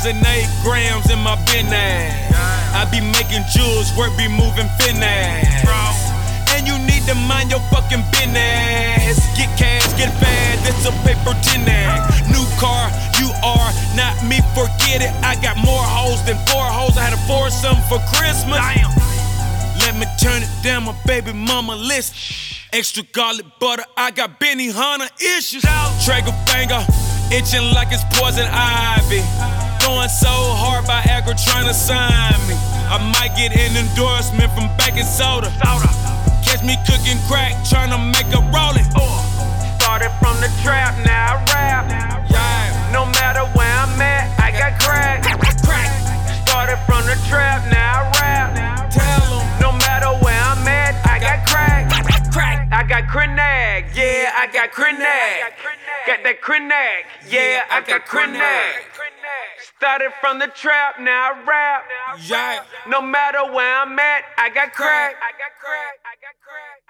[0.00, 2.32] Thousand eight grams in my business.
[2.72, 5.60] I be making jewels, work be moving finesse.
[6.56, 9.20] And you need to mind your fucking business.
[9.36, 12.00] Get cash, get bad, it's a paper tennis.
[12.32, 12.88] New car,
[13.20, 15.12] you are not me, forget it.
[15.20, 16.96] I got more hoes than four hoes.
[16.96, 18.56] I had a foursome for Christmas.
[19.84, 22.16] Let me turn it down, my baby mama list.
[22.72, 25.60] Extra garlic butter, I got Benny Hunter issues.
[26.08, 26.80] Trigger finger,
[27.28, 29.59] itching like it's poison ivy.
[29.80, 32.54] Going so hard by Agro trying to sign me.
[32.88, 35.50] I might get an endorsement from baking soda.
[36.44, 38.86] Catch me cooking crack, trying to make a rolling.
[38.94, 39.22] Uh,
[39.78, 41.84] started from the trap, now I rap.
[42.92, 45.22] No matter where I'm at, I got crack.
[45.62, 45.90] Crack.
[46.46, 48.90] Started from the trap, now I rap.
[49.60, 51.86] No matter where I'm at, I got crack.
[52.32, 52.68] Crack.
[52.72, 55.44] I got grenade, yeah, I got grenade.
[56.06, 58.86] Got that grenade, yeah, I got grenade.
[59.80, 61.88] Started from the trap, now I rap.
[62.28, 62.64] Yeah.
[62.86, 65.16] No matter where I'm at, I got crack.
[65.16, 65.16] I got crack.
[65.24, 65.96] I got crack.
[66.04, 66.89] I got crack.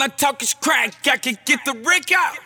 [0.00, 2.36] I talk is crack, I can get the Rick out.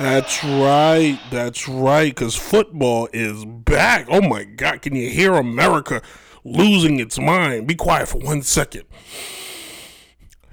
[0.00, 1.20] That's right.
[1.30, 2.08] That's right.
[2.08, 4.06] Because football is back.
[4.08, 4.80] Oh my God.
[4.80, 6.00] Can you hear America
[6.42, 7.66] losing its mind?
[7.66, 8.84] Be quiet for one second.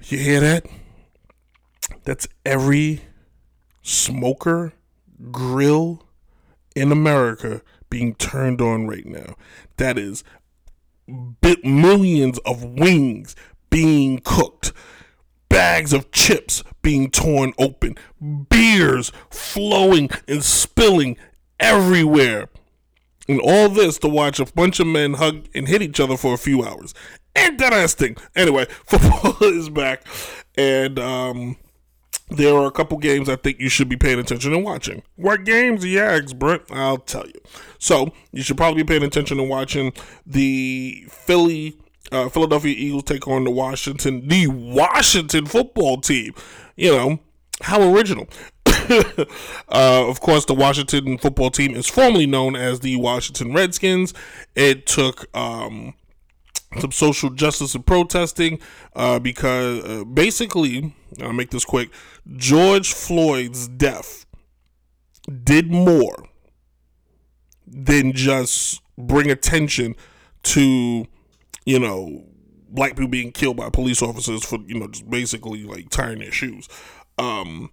[0.02, 0.66] You hear that?
[2.04, 3.00] That's every
[3.80, 4.74] smoker
[5.30, 6.06] grill
[6.76, 9.34] in America being turned on right now.
[9.76, 10.24] That is
[11.40, 13.34] bit millions of wings
[13.70, 14.72] being cooked
[15.48, 17.96] bags of chips being torn open,
[18.48, 21.16] beers flowing and spilling
[21.58, 22.48] everywhere.
[23.28, 26.32] And all this to watch a bunch of men hug and hit each other for
[26.32, 26.94] a few hours.
[27.34, 28.16] Interesting.
[28.34, 30.06] Anyway, football is back.
[30.56, 31.56] And um,
[32.30, 35.02] there are a couple games I think you should be paying attention and watching.
[35.16, 35.84] What games?
[35.84, 36.62] Yeah, Brent.
[36.70, 37.40] I'll tell you.
[37.78, 39.92] So you should probably be paying attention and watching
[40.26, 41.78] the Philly
[42.12, 46.34] uh, Philadelphia Eagles take on the Washington, the Washington football team.
[46.76, 47.18] You know,
[47.62, 48.28] how original.
[48.66, 49.24] uh,
[49.68, 54.14] of course, the Washington football team is formerly known as the Washington Redskins.
[54.54, 55.94] It took um,
[56.80, 58.58] some social justice and protesting
[58.94, 61.90] uh, because uh, basically, I'll make this quick
[62.36, 64.26] George Floyd's death
[65.44, 66.24] did more
[67.66, 69.94] than just bring attention
[70.42, 71.06] to
[71.68, 72.24] you know,
[72.70, 76.32] black people being killed by police officers for, you know, just basically like tying their
[76.32, 76.66] shoes.
[77.18, 77.70] Um,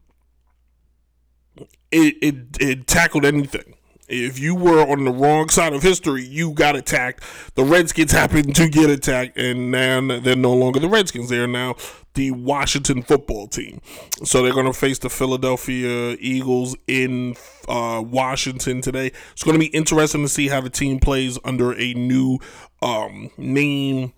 [1.93, 3.74] it, it, it tackled anything.
[4.07, 7.23] If you were on the wrong side of history, you got attacked.
[7.55, 11.29] The Redskins happened to get attacked, and now they're no longer the Redskins.
[11.29, 11.75] They're now
[12.13, 13.81] the Washington football team.
[14.23, 17.35] So they're going to face the Philadelphia Eagles in
[17.67, 19.11] uh, Washington today.
[19.33, 22.39] It's going to be interesting to see how the team plays under a new
[22.81, 24.13] um, name,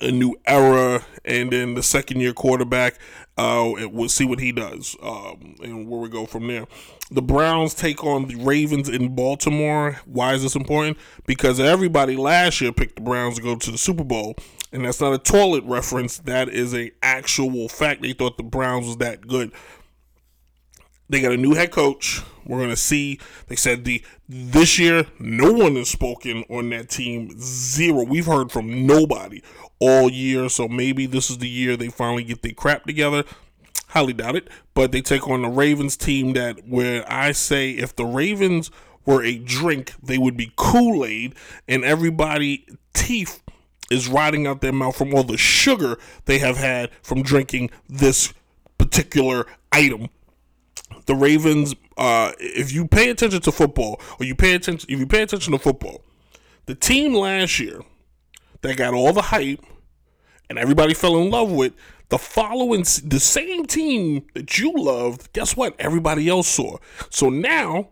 [0.00, 2.98] a new era, and then the second year quarterback.
[3.38, 6.66] Uh, we'll see what he does um, and where we go from there.
[7.10, 10.00] The Browns take on the Ravens in Baltimore.
[10.06, 10.96] Why is this important?
[11.26, 14.36] Because everybody last year picked the Browns to go to the Super Bowl,
[14.72, 16.16] and that's not a toilet reference.
[16.18, 18.00] That is a actual fact.
[18.00, 19.52] They thought the Browns was that good.
[21.08, 22.22] They got a new head coach.
[22.44, 23.20] We're gonna see.
[23.48, 27.30] They said the this year no one has spoken on that team.
[27.38, 28.04] Zero.
[28.04, 29.42] We've heard from nobody
[29.78, 30.48] all year.
[30.48, 33.24] So maybe this is the year they finally get their crap together.
[33.88, 34.48] Highly doubt it.
[34.74, 38.70] But they take on the Ravens team that where I say if the Ravens
[39.04, 41.34] were a drink, they would be Kool-Aid
[41.68, 43.42] and everybody teeth
[43.90, 48.34] is rotting out their mouth from all the sugar they have had from drinking this
[48.78, 50.08] particular item
[51.06, 55.06] the Ravens, uh, if you pay attention to football, or you pay attention, if you
[55.06, 56.02] pay attention to football,
[56.66, 57.80] the team last year
[58.66, 59.64] that got all the hype
[60.48, 61.74] and everybody fell in love with,
[62.08, 65.74] the following, the same team that you loved, guess what?
[65.78, 66.78] Everybody else saw.
[67.10, 67.90] So now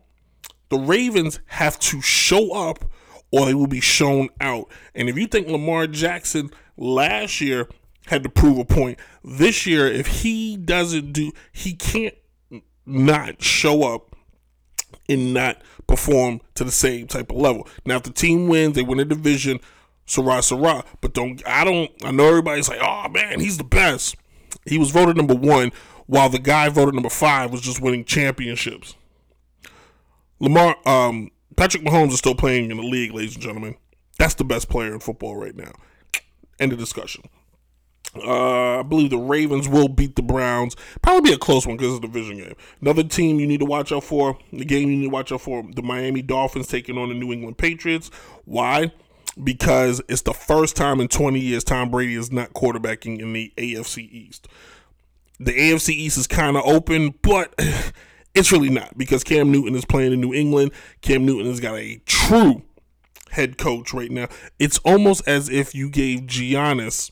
[0.69, 2.85] the Ravens have to show up
[3.33, 4.69] or they will be shown out.
[4.95, 7.69] And if you think Lamar Jackson last year
[8.07, 12.15] had to prove a point, this year, if he doesn't do, he can't
[12.87, 14.15] not show up
[15.09, 17.67] and not perform to the same type of level.
[17.85, 19.59] Now, if the team wins, they win a division,
[20.07, 20.85] Sarah, Sarah.
[21.01, 24.17] But don't, I don't, I know everybody's like, oh man, he's the best.
[24.67, 25.73] He was voted number one,
[26.07, 28.95] while the guy voted number five was just winning championships.
[30.40, 33.77] Lamar, um, Patrick Mahomes is still playing in the league, ladies and gentlemen.
[34.19, 35.73] That's the best player in football right now.
[36.61, 37.25] End of discussion.
[38.17, 40.77] Uh, I believe the Ravens will beat the Browns.
[41.03, 42.55] Probably be a close one because it's a division game.
[42.81, 44.38] Another team you need to watch out for.
[44.53, 47.33] The game you need to watch out for: the Miami Dolphins taking on the New
[47.33, 48.11] England Patriots.
[48.45, 48.93] Why?
[49.42, 53.53] Because it's the first time in 20 years Tom Brady is not quarterbacking in the
[53.57, 54.47] AFC East.
[55.40, 57.53] The AFC East is kind of open, but
[58.35, 60.73] it's really not because Cam Newton is playing in New England.
[61.01, 62.62] Cam Newton has got a true
[63.31, 64.29] head coach right now.
[64.59, 67.11] It's almost as if you gave Giannis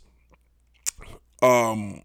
[1.42, 2.02] um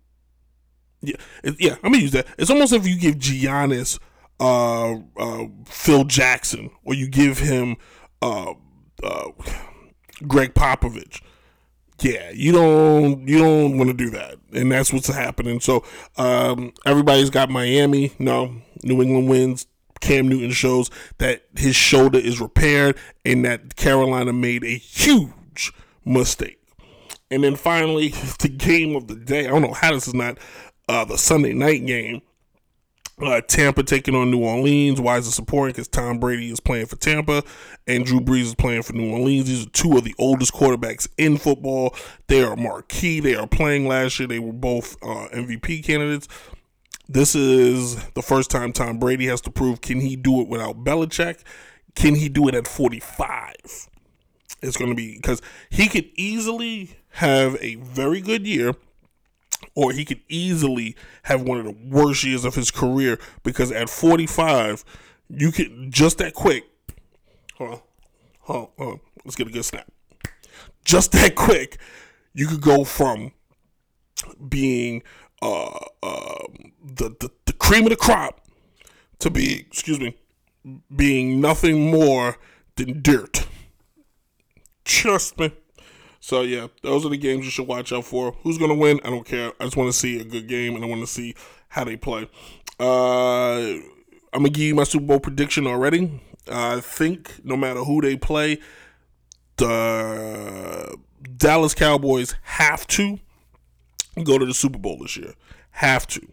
[1.02, 1.16] yeah
[1.60, 2.28] yeah I'm gonna use that.
[2.38, 4.00] It's almost if you give Giannis
[4.40, 7.78] uh, uh Phil Jackson or you give him
[8.22, 8.54] uh,
[9.04, 9.30] uh
[10.26, 11.22] Gregg Popovich.
[12.02, 15.60] Yeah, you don't you don't want to do that, and that's what's happening.
[15.60, 15.84] So
[16.18, 18.14] um, everybody's got Miami.
[18.20, 19.68] No, New England wins.
[20.00, 25.74] Cam Newton shows that his shoulder is repaired, and that Carolina made a huge
[26.06, 26.62] mistake.
[27.32, 29.48] And then finally, the game of the day.
[29.48, 30.38] I don't know how this is not
[30.88, 32.22] uh, the Sunday night game.
[33.20, 35.02] Uh, Tampa taking on New Orleans.
[35.02, 35.74] Why is it supporting?
[35.74, 37.44] Because Tom Brady is playing for Tampa
[37.88, 39.48] and Drew Brees is playing for New Orleans.
[39.48, 41.96] These are two of the oldest quarterbacks in football.
[42.28, 43.20] They are marquee.
[43.20, 44.28] They are playing last year.
[44.28, 46.28] They were both uh, MVP candidates.
[47.10, 50.84] This is the first time Tom Brady has to prove can he do it without
[50.84, 51.40] Belichick?
[51.96, 53.56] Can he do it at 45?
[54.62, 58.76] It's going to be because he could easily have a very good year
[59.76, 63.90] or he could easily have one of the worst years of his career because at
[63.90, 64.84] 45,
[65.30, 66.66] you can just that quick.
[67.58, 67.80] Hold on,
[68.42, 69.00] hold on, hold on.
[69.26, 69.88] let's get a good snap.
[70.86, 71.78] Just that quick,
[72.34, 73.32] you could go from
[74.48, 75.04] being
[75.42, 76.44] uh, uh,
[76.84, 78.42] the, the the cream of the crop
[79.20, 80.16] to be, excuse me,
[80.96, 82.38] being nothing more
[82.76, 83.48] than dirt.
[84.86, 85.52] Trust me.
[86.28, 88.34] So yeah, those are the games you should watch out for.
[88.44, 89.00] Who's gonna win?
[89.06, 89.54] I don't care.
[89.62, 91.36] I just want to see a good game and I want to see
[91.70, 92.30] how they play.
[92.78, 93.80] Uh,
[94.34, 96.22] I'm gonna give you my Super Bowl prediction already.
[96.52, 98.60] I think no matter who they play,
[99.56, 100.98] the
[101.38, 103.20] Dallas Cowboys have to
[104.22, 105.34] go to the Super Bowl this year.
[105.72, 106.28] Have to.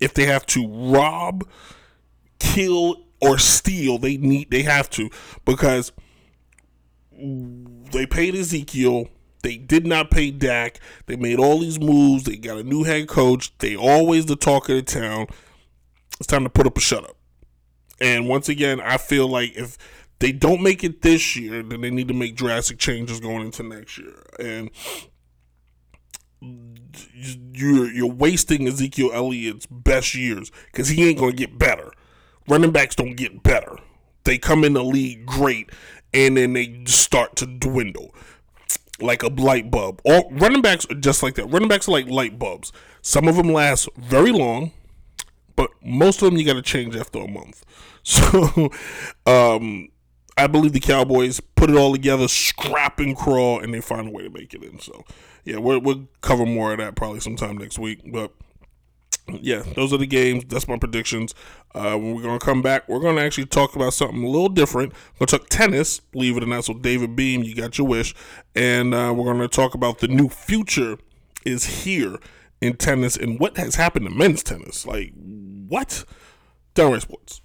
[0.00, 1.46] If they have to rob,
[2.40, 5.10] kill, or steal, they need they have to
[5.44, 5.92] because
[7.92, 9.08] they paid Ezekiel.
[9.42, 10.80] They did not pay Dak.
[11.06, 12.24] They made all these moves.
[12.24, 13.56] They got a new head coach.
[13.58, 15.26] They always the talk of the town.
[16.18, 17.16] It's time to put up a shut up.
[18.00, 19.78] And once again, I feel like if
[20.18, 23.62] they don't make it this year, then they need to make drastic changes going into
[23.62, 24.22] next year.
[24.38, 24.70] And
[26.40, 31.92] you're you're wasting Ezekiel Elliott's best years because he ain't gonna get better.
[32.48, 33.76] Running backs don't get better.
[34.24, 35.70] They come in the league great
[36.12, 38.14] and then they start to dwindle
[39.00, 40.00] like a light bulb.
[40.04, 41.46] All running backs are just like that.
[41.46, 42.72] Running backs are like light bulbs.
[43.02, 44.72] Some of them last very long,
[45.54, 47.64] but most of them you got to change after a month.
[48.08, 48.70] So,
[49.26, 49.88] um,
[50.36, 54.10] I believe the Cowboys put it all together, scrap and crawl, and they find a
[54.12, 54.78] way to make it in.
[54.78, 55.04] So,
[55.44, 58.02] yeah, we'll, we'll cover more of that probably sometime next week.
[58.06, 58.30] But
[59.28, 60.44] yeah, those are the games.
[60.46, 61.34] That's my predictions.
[61.74, 64.28] Uh, when we're going to come back, we're going to actually talk about something a
[64.28, 64.92] little different.
[64.92, 66.64] We're going to talk tennis, believe it or not.
[66.64, 68.14] So, David Beam, you got your wish.
[68.54, 70.98] And uh, we're going to talk about the new future
[71.44, 72.18] is here
[72.60, 74.86] in tennis and what has happened to men's tennis.
[74.86, 75.12] Like,
[75.68, 76.04] what?
[76.74, 77.40] Downright Sports.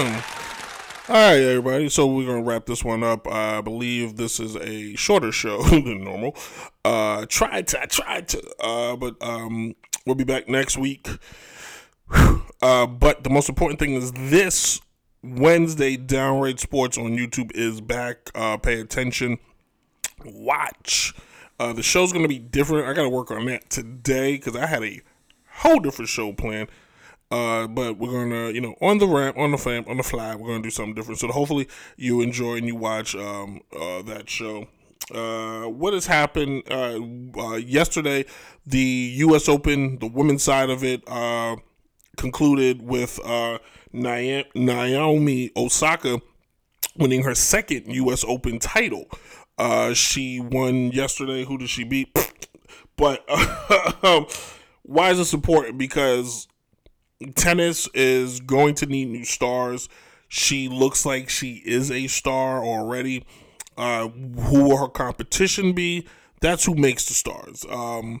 [0.00, 0.06] All
[1.08, 1.90] right, everybody.
[1.90, 3.28] So we're gonna wrap this one up.
[3.28, 6.34] I believe this is a shorter show than normal.
[6.84, 9.74] Uh, tried to, I tried to, uh, but um,
[10.06, 11.06] we'll be back next week.
[12.62, 14.80] Uh, but the most important thing is this
[15.22, 18.30] Wednesday, Downright Sports on YouTube is back.
[18.34, 19.38] Uh, pay attention,
[20.24, 21.14] watch.
[21.58, 22.86] Uh, the show's gonna be different.
[22.86, 25.02] I gotta work on that today because I had a
[25.56, 26.70] whole different show planned.
[27.30, 30.34] Uh, but we're gonna, you know, on the ramp, on the fam, on the fly,
[30.34, 31.20] we're gonna do something different.
[31.20, 34.66] So hopefully you enjoy and you watch um, uh, that show.
[35.14, 36.98] Uh, what has happened uh,
[37.38, 38.24] uh, yesterday?
[38.66, 39.48] The U.S.
[39.48, 41.04] Open, the women's side of it,
[42.16, 43.18] concluded with
[43.92, 46.20] Naomi, Osaka
[46.96, 48.24] winning her second U.S.
[48.26, 49.06] Open title.
[49.94, 51.44] She won yesterday.
[51.44, 52.16] Who did she beat?
[52.96, 53.24] But
[54.04, 54.26] um,
[54.82, 55.78] why is this important?
[55.78, 56.46] Because
[57.34, 59.88] tennis is going to need new stars.
[60.28, 63.24] She looks like she is a star already.
[63.76, 66.06] Uh, who will her competition be?
[66.40, 67.64] That's who makes the stars.
[67.68, 68.20] Um,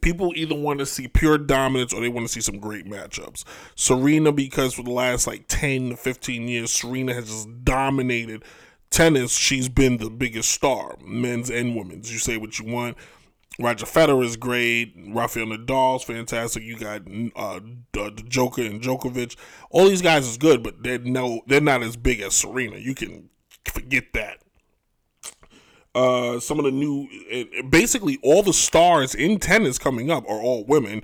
[0.00, 3.44] people either want to see pure dominance or they want to see some great matchups.
[3.74, 8.44] Serena, because for the last like 10 to 15 years, Serena has just dominated
[8.90, 9.36] tennis.
[9.36, 12.12] She's been the biggest star, men's and women's.
[12.12, 12.96] You say what you want.
[13.58, 14.94] Roger Federer is great.
[15.08, 16.62] Rafael Nadal's fantastic.
[16.62, 17.02] You got
[17.36, 17.60] uh,
[17.92, 19.36] the Joker and Djokovic.
[19.70, 22.78] All these guys is good, but they're no, they're not as big as Serena.
[22.78, 23.28] You can
[23.66, 24.38] forget that.
[25.94, 27.06] Uh, some of the new,
[27.68, 31.02] basically all the stars in tennis coming up are all women.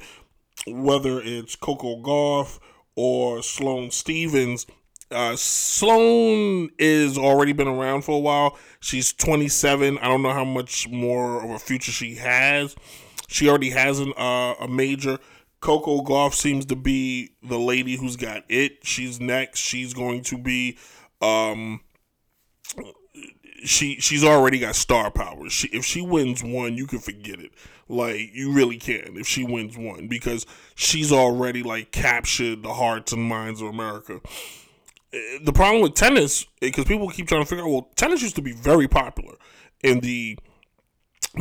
[0.66, 2.58] Whether it's Coco Gauff
[2.96, 4.66] or Sloane Stevens,
[5.10, 8.58] uh, Sloane is already been around for a while.
[8.80, 9.98] She's 27.
[9.98, 12.76] I don't know how much more of a future she has.
[13.28, 15.18] She already has an, uh, a major.
[15.60, 18.84] Coco Gauff seems to be the lady who's got it.
[18.84, 19.60] She's next.
[19.60, 20.78] She's going to be.
[21.20, 21.80] Um,
[23.64, 25.48] she she's already got star power.
[25.50, 27.52] She if she wins one, you can forget it.
[27.88, 30.46] Like you really can if she wins one because
[30.76, 34.20] she's already like captured the hearts and minds of America
[35.10, 38.42] the problem with tennis, because people keep trying to figure out, well, tennis used to
[38.42, 39.34] be very popular
[39.82, 40.38] in the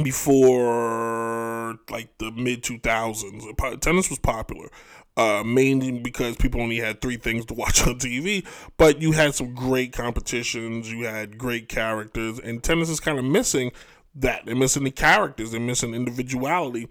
[0.04, 3.82] before like the mid 2000s.
[3.82, 4.70] Tennis was popular.
[5.16, 8.46] Uh, mainly because people only had three things to watch on TV,
[8.78, 13.26] but you had some great competitions, you had great characters, and tennis is kind of
[13.26, 13.72] missing
[14.14, 14.46] that.
[14.46, 16.88] They're missing the characters, they're missing individuality.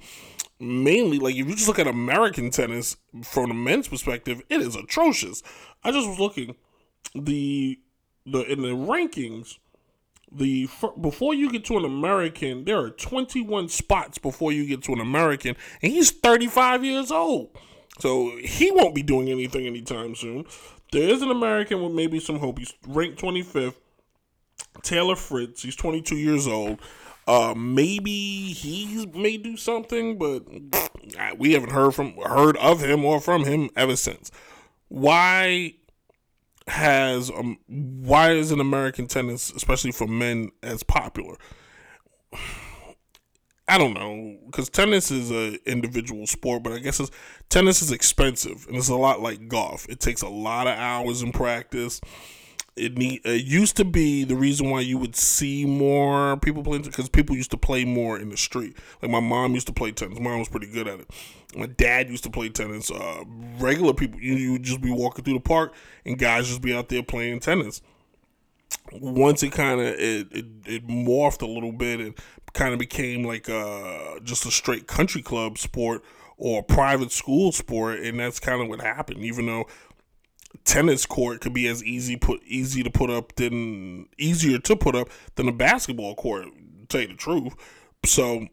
[0.58, 4.74] Mainly, like if you just look at American tennis from a men's perspective, it is
[4.74, 5.44] atrocious.
[5.84, 6.56] I just was looking
[7.14, 7.78] the
[8.24, 9.58] the in the rankings
[10.32, 10.68] the
[11.00, 15.00] before you get to an American, there are 21 spots before you get to an
[15.00, 17.50] American, and he's 35 years old.
[18.00, 20.44] So he won't be doing anything anytime soon.
[20.92, 22.58] There is an American with maybe some hope.
[22.58, 23.74] He's ranked 25th.
[24.82, 26.80] Taylor Fritz, he's 22 years old.
[27.26, 30.44] Uh, maybe he may do something, but
[31.38, 34.30] we haven't heard from heard of him or from him ever since.
[34.88, 35.74] Why
[36.68, 41.36] has um, why is an American tennis, especially for men, as popular?
[43.68, 47.00] I don't know because tennis is a individual sport, but I guess
[47.48, 49.88] tennis is expensive and it's a lot like golf.
[49.88, 52.00] It takes a lot of hours in practice
[52.76, 56.82] it need it used to be the reason why you would see more people playing
[56.82, 58.76] because people used to play more in the street.
[59.00, 60.20] Like my mom used to play tennis.
[60.20, 61.10] Mom was pretty good at it.
[61.56, 62.90] My dad used to play tennis.
[62.90, 63.24] Uh,
[63.58, 65.74] regular people, you, you would just be walking through the park
[66.04, 67.80] and guys just be out there playing tennis.
[68.92, 72.14] Once it kind of it, it, it morphed a little bit and
[72.52, 76.02] kind of became like a, uh, just a straight country club sport
[76.38, 79.20] or private school sport, and that's kind of what happened.
[79.20, 79.66] Even though
[80.64, 84.94] tennis court could be as easy put easy to put up than easier to put
[84.94, 86.44] up than a basketball court.
[86.44, 87.54] To tell you the truth,
[88.04, 88.46] so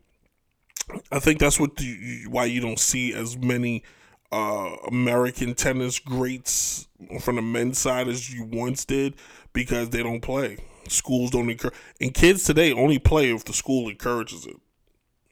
[1.12, 3.84] I think that's what the, why you don't see as many
[4.32, 6.88] uh, American tennis greats
[7.20, 9.16] from the men's side as you once did
[9.54, 10.58] because they don't play.
[10.88, 14.58] Schools don't encourage, and kids today only play if the school encourages it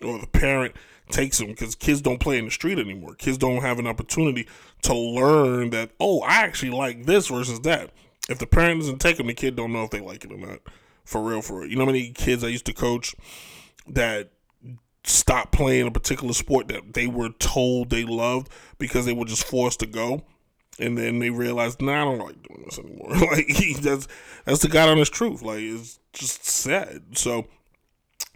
[0.03, 0.75] or the parent
[1.11, 3.15] takes them because kids don't play in the street anymore.
[3.15, 4.47] Kids don't have an opportunity
[4.83, 7.91] to learn that, oh, I actually like this versus that.
[8.29, 10.37] If the parent doesn't take them, the kid don't know if they like it or
[10.37, 10.59] not.
[11.03, 11.69] For real, for real.
[11.69, 13.15] You know how many kids I used to coach
[13.87, 14.29] that
[15.03, 19.43] stopped playing a particular sport that they were told they loved because they were just
[19.43, 20.23] forced to go?
[20.79, 23.09] And then they realized, nah, I don't like doing this anymore.
[23.31, 23.47] like
[23.81, 24.07] that's
[24.45, 25.41] that's the God honest truth.
[25.41, 27.17] Like it's just sad.
[27.17, 27.47] So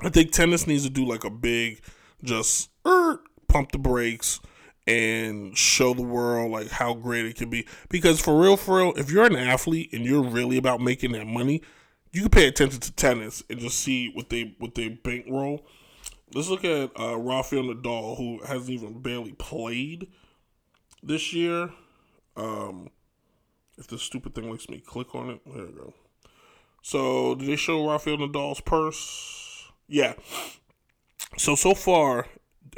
[0.02, 1.82] I think tennis needs to do like a big
[2.26, 4.40] just er, pump the brakes
[4.88, 7.66] and show the world like how great it can be.
[7.90, 11.26] Because for real, for real, if you're an athlete and you're really about making that
[11.26, 11.62] money,
[12.12, 15.66] you can pay attention to tennis and just see what they what they bankroll.
[16.34, 20.08] Let's look at uh, Rafael Nadal, who hasn't even barely played
[21.04, 21.70] this year.
[22.36, 22.90] Um,
[23.78, 25.94] if this stupid thing lets me click on it, there we go.
[26.82, 29.72] So, did they show Rafael Nadal's purse?
[29.88, 30.14] Yeah.
[31.38, 32.28] So so far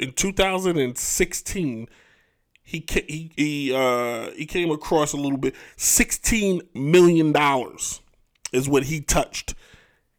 [0.00, 1.88] in 2016,
[2.62, 5.54] he he he uh he came across a little bit.
[5.76, 8.00] 16 million dollars
[8.52, 9.54] is what he touched.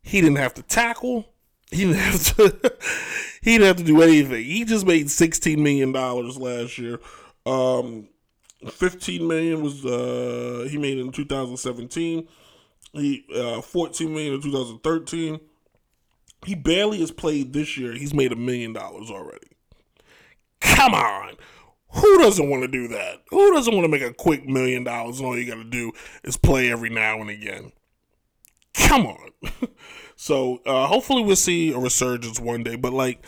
[0.01, 1.25] He didn't have to tackle.
[1.71, 2.77] He didn't have to.
[3.41, 4.43] he didn't have to do anything.
[4.43, 6.99] He just made 16 million dollars last year.
[7.45, 8.07] Um,
[8.65, 12.27] 15 million was uh he made in 2017.
[12.93, 15.39] He uh 14 million in 2013.
[16.45, 17.93] He barely has played this year.
[17.93, 19.47] He's made a million dollars already.
[20.61, 21.35] Come on.
[21.93, 23.23] Who doesn't want to do that?
[23.29, 25.91] Who doesn't want to make a quick million dollars and all you got to do
[26.23, 27.71] is play every now and again?
[28.75, 29.31] Come on.
[30.15, 32.75] so uh, hopefully we'll see a resurgence one day.
[32.75, 33.25] But like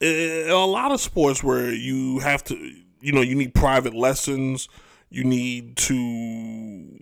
[0.00, 2.54] in a lot of sports where you have to,
[3.00, 4.68] you know, you need private lessons,
[5.08, 6.98] you need to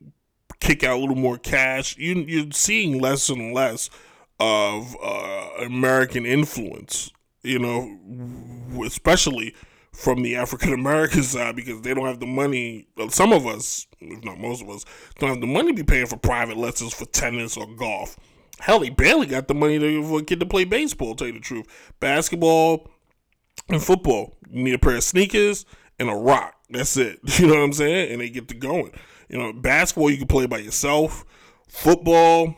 [0.60, 1.96] kick out a little more cash.
[1.98, 3.90] You, you're seeing less and less
[4.40, 7.10] of uh, American influence,
[7.42, 9.54] you know, especially
[9.92, 12.86] from the African American side because they don't have the money.
[12.96, 14.84] Well, some of us, if not most of us,
[15.18, 18.16] don't have the money to be paying for private lessons for tennis or golf.
[18.60, 21.34] Hell, they barely got the money to, for a kid to play baseball, tell you
[21.34, 21.66] the truth.
[22.00, 22.88] Basketball
[23.68, 25.64] and football, you need a pair of sneakers
[25.98, 26.54] and a rock.
[26.70, 27.18] That's it.
[27.38, 28.12] You know what I'm saying?
[28.12, 28.92] And they get to going.
[29.28, 31.24] You know, basketball, you can play by yourself.
[31.68, 32.54] Football,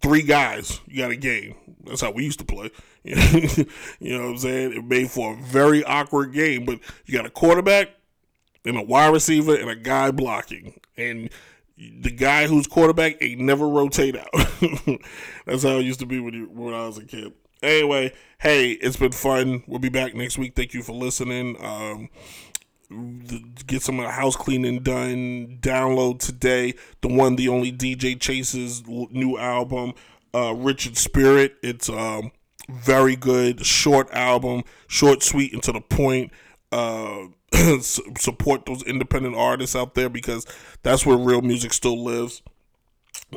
[0.00, 1.54] three guys, you got a game.
[1.84, 2.70] That's how we used to play.
[3.04, 3.64] you
[4.00, 4.72] know what I'm saying?
[4.72, 7.90] It made for a very awkward game, but you got a quarterback
[8.64, 10.80] and a wide receiver and a guy blocking.
[10.96, 11.30] And
[11.76, 14.30] the guy who's quarterback ain't never rotate out.
[15.46, 17.32] That's how it used to be when, you, when I was a kid.
[17.62, 19.64] Anyway, hey, it's been fun.
[19.66, 20.54] We'll be back next week.
[20.54, 21.56] Thank you for listening.
[21.60, 22.08] Um,
[23.66, 25.58] get some of the house cleaning done.
[25.60, 29.94] Download today the one, the only DJ Chase's new album,
[30.34, 31.56] uh, Richard Spirit.
[31.62, 32.32] It's um,
[32.68, 36.32] very good, short album, short, sweet, and to the point.
[36.70, 37.26] Uh,
[37.80, 40.46] support those independent artists out there because
[40.82, 42.42] that's where real music still lives.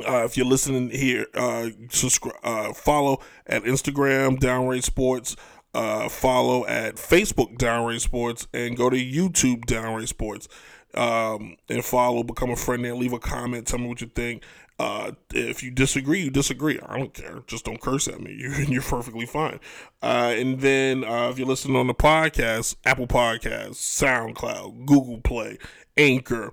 [0.06, 5.36] Uh, if you're listening here, uh, subscribe, uh, follow at Instagram, Downright Sports
[5.74, 10.48] uh, follow at Facebook Downright Sports and go to YouTube Downright Sports
[10.94, 14.42] um, and follow, become a friend there, leave a comment, tell me what you think.
[14.78, 16.80] Uh, if you disagree, you disagree.
[16.86, 17.42] I don't care.
[17.46, 18.34] Just don't curse at me.
[18.38, 19.60] You're, you're perfectly fine.
[20.02, 25.58] Uh, and then uh, if you're listening on the podcast, Apple Podcasts, SoundCloud, Google Play,
[25.96, 26.52] Anchor,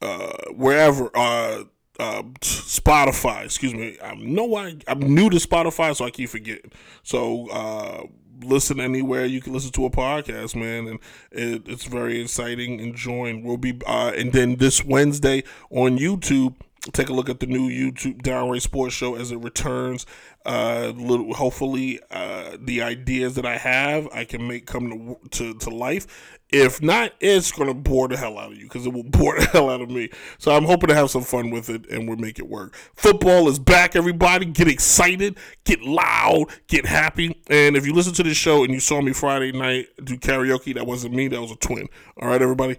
[0.00, 1.64] uh, wherever, uh,
[1.98, 3.98] uh, Spotify, excuse me.
[4.02, 6.70] I know why I'm new to Spotify, so I keep forgetting.
[7.02, 8.06] So uh,
[8.42, 10.98] listen anywhere you can listen to a podcast, man, and
[11.30, 12.80] it, it's very exciting.
[12.80, 13.42] Enjoying.
[13.42, 16.54] We'll be uh, and then this Wednesday on YouTube.
[16.92, 20.06] Take a look at the new YouTube Downright Sports Show as it returns.
[20.46, 25.54] Uh, little, hopefully, uh, the ideas that I have I can make come to to,
[25.58, 29.02] to life, if not, it's gonna bore the hell out of you because it will
[29.04, 30.10] bore the hell out of me.
[30.38, 32.74] So I'm hoping to have some fun with it and we'll make it work.
[32.94, 34.46] Football is back, everybody.
[34.46, 37.40] Get excited, get loud, get happy.
[37.48, 40.74] And if you listen to this show and you saw me Friday night do karaoke,
[40.74, 41.88] that wasn't me, that was a twin.
[42.20, 42.76] All right, everybody.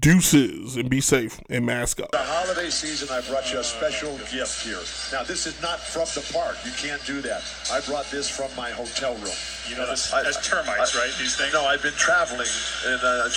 [0.00, 2.10] Deuces and be safe and mask up.
[2.10, 4.82] The holiday season, I brought you a special gift here.
[5.12, 6.56] Now, this is not from the park.
[6.64, 7.44] You can't do that.
[7.72, 9.38] I brought this from my hotel room.
[9.68, 11.14] You know, that's, that's termites, I, right?
[11.20, 11.52] These things?
[11.52, 12.48] No, I've been traveling
[12.86, 13.28] and uh,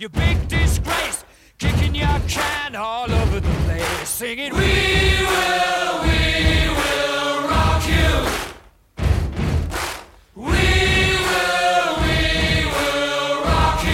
[0.00, 1.24] you big disgrace.
[1.58, 8.26] Kicking your can all over the place, singing, We will, we will rock you.
[10.36, 10.46] We
[11.28, 13.84] will, we will rock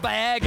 [0.00, 0.39] bag